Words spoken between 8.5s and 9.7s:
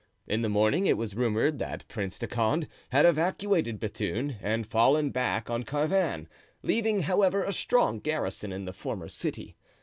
in the former city.